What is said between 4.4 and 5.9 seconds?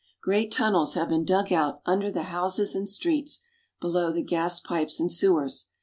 pipes and sewers.